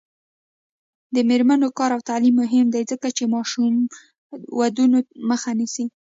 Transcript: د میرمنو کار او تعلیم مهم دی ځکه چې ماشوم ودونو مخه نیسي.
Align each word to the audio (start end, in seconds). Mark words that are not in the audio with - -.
د 1.15 1.17
میرمنو 1.29 1.67
کار 1.77 1.91
او 1.95 2.01
تعلیم 2.09 2.35
مهم 2.41 2.65
دی 2.73 2.83
ځکه 2.91 3.07
چې 3.17 3.23
ماشوم 3.33 3.73
ودونو 4.59 4.97
مخه 5.29 5.51
نیسي. 5.59 5.85